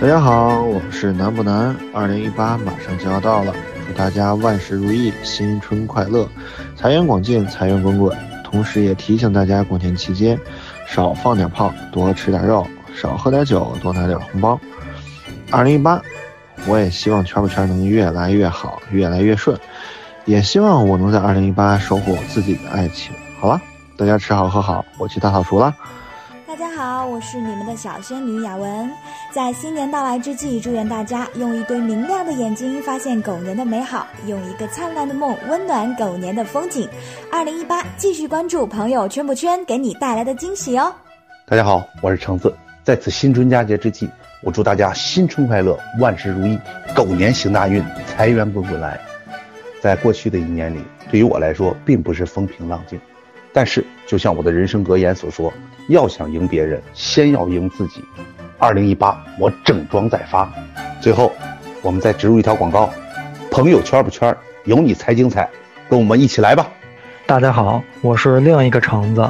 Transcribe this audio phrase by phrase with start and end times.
[0.00, 3.52] 大家好，我是南不南，二零一八马上就要到了，
[3.84, 6.28] 祝大家万事如意，新春快乐，
[6.76, 8.16] 财源广进，财源滚滚。
[8.44, 10.38] 同时也提醒大家，过年期间
[10.86, 12.64] 少放点炮，多吃点肉，
[12.94, 14.58] 少喝点酒，多拿点红包。
[15.50, 16.00] 二零一八，
[16.68, 19.58] 我也希望圈不圈能越来越好，越来越顺，
[20.26, 23.12] 也希望我能在二零一八收获我自己的爱情。
[23.40, 23.60] 好了，
[23.96, 25.74] 大家吃好喝好，我去大扫除了。
[26.78, 28.88] 好，我是你们的小仙女雅文。
[29.32, 36.88] 在新年到来之际，祝愿大家用一对明亮的眼睛发现狗年的美好，用一个灿烂的梦温暖狗年的风景。
[37.32, 40.94] 二零一八，继续关注朋友圈不圈给你带来的惊喜哦。
[41.48, 42.54] 大家好，我是橙子。
[42.84, 44.08] 在此新春佳节之际，
[44.40, 46.56] 我祝大家新春快乐，万事如意，
[46.94, 49.00] 狗年行大运，财源滚滚来。
[49.80, 53.00] 在过去的一年里，对于我来说，并不是风平浪静。
[53.58, 55.52] 但是，就像我的人生格言所说，
[55.88, 58.04] 要想赢别人，先要赢自己。
[58.56, 60.48] 二零一八，我整装待发。
[61.00, 61.32] 最后，
[61.82, 62.88] 我们再植入一条广告：
[63.50, 65.50] 朋友圈不圈，有你才精彩，
[65.90, 66.68] 跟我们一起来吧！
[67.26, 69.28] 大家好，我是另一个橙子，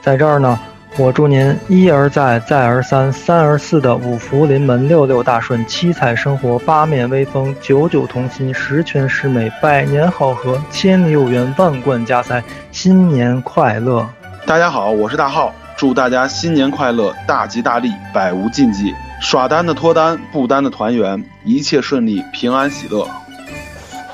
[0.00, 0.58] 在这儿呢。
[0.98, 14.08] 我祝您一而再、再而三、三而四的五福临门、六六大顺、七彩生活、八面威风、九九同心、十全十美、百年好合、千里有缘、万贯家财，新年快乐！
[14.46, 23.06] 大家好，我是大浩，祝大家新年快乐，大吉大利，百无禁忌，耍单的脱单，不单的团圆，一切顺利，平安喜乐。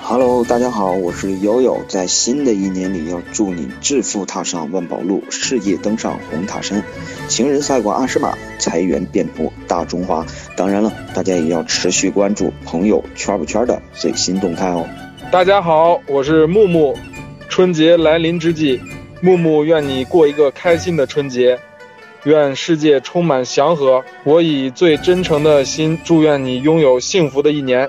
[0.05, 6.83] Hello，大家好，我是悠悠，在新的一年里要祝你致富踏上万宝路，事业登上红塔山，
[7.29, 10.27] 情人赛过二十码，财源遍布大中华。
[10.57, 14.85] 当然了，大家也要持续关注朋友圈不圈的最新动态哦。
[15.31, 16.95] 大家好，我是木木，
[17.49, 18.81] 春节来临之际，
[19.21, 21.57] 木木愿你过一个开心的春节，
[22.25, 24.05] 愿世界充满祥和。
[24.25, 27.89] 我以最真诚的心祝愿你拥有幸福的一年。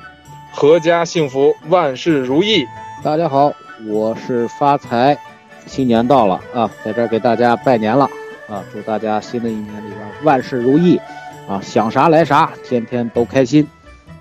[0.54, 2.66] 阖家幸福，万事如意。
[3.04, 3.52] 大家好，
[3.88, 5.18] 我是发财，
[5.66, 8.06] 新年到了啊，在这儿给大家拜年了
[8.48, 8.64] 啊！
[8.72, 11.02] 祝大家新的一年里边万事如意
[11.50, 13.68] 啊，想啥来啥，天天都开心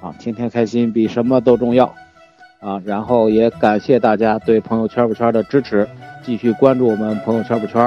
[0.00, 1.94] 啊，天天开心比什么都重要
[2.60, 2.80] 啊！
[2.84, 5.86] 然后也感谢大家对朋友圈不圈的支持，
[6.24, 7.82] 继续关注我们朋友圈不圈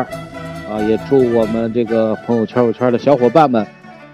[0.69, 0.79] 啊！
[0.87, 3.65] 也祝我们这个朋友圈不圈的小伙伴们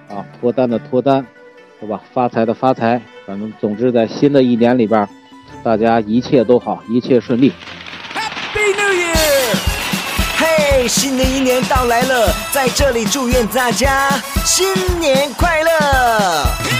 [0.09, 1.25] 啊，脱单的脱单，
[1.81, 2.01] 是吧？
[2.13, 2.99] 发财的发财。
[3.31, 5.07] 反正，总之，在新的一年里边，
[5.63, 7.53] 大家一切都好，一切顺利。
[8.13, 9.55] Happy New Year！
[10.35, 14.09] 嘿，新的一年到来了，在这里祝愿大家
[14.43, 14.67] 新
[14.99, 16.70] 年快乐。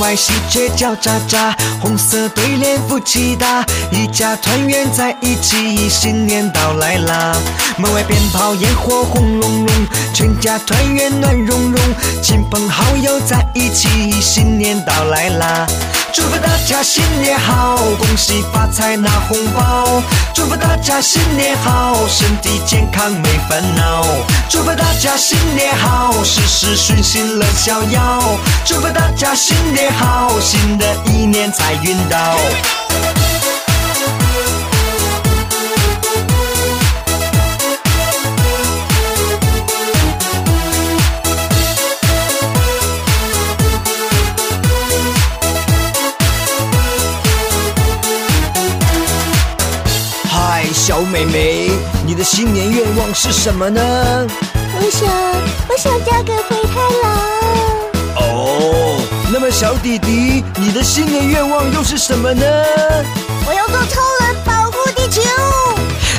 [0.00, 7.36] 外喜鹊叫喳喳，红色对联福气大，一家团圆在一起，新年到来啦！
[7.76, 9.68] 门外鞭炮烟火轰隆隆，
[10.14, 11.80] 全家团圆暖融融，
[12.22, 15.66] 亲朋好友在一起，新年到来啦！
[16.12, 20.02] 祝福大家新年好，恭喜发财拿红包！
[20.34, 24.04] 祝福大家新年好，身体健康没烦恼！
[24.48, 28.38] 祝福家新年好，事事顺心乐逍遥！
[28.66, 32.36] 祝福大家新年好，新的一年财运到！
[50.28, 51.70] 嗨小美眉，
[52.04, 53.80] 你的新年愿望是什么呢？
[54.82, 55.10] 我想，
[55.68, 57.12] 我想嫁给灰太狼。
[58.16, 58.96] 哦，
[59.30, 62.42] 那么小弟弟，你的新年愿望又是什么呢？
[63.46, 65.20] 我要做超人，保护地球。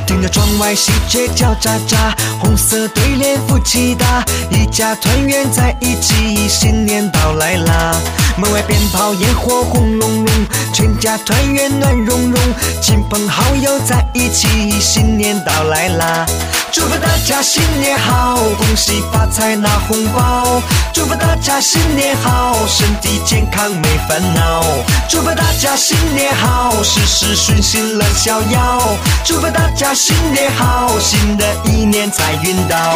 [0.05, 7.95] 听着窗外喜鹊叫喳喳，红色对联福气大，一家团圆在一起，新年到来啦！
[8.37, 10.27] 门外鞭炮烟火轰隆隆，
[10.71, 12.39] 全家团圆暖融融，
[12.79, 16.27] 亲朋好友在一起，新年到来啦！
[16.71, 20.61] 祝福大家新年好，恭喜发财拿红包！
[20.93, 24.63] 祝福大家新年好，身体健康没烦恼！
[25.09, 28.97] 祝福大家新年好，事事顺心乐逍遥！
[29.25, 29.93] 祝福大家。
[29.93, 32.95] 新年好，新的一年财运到。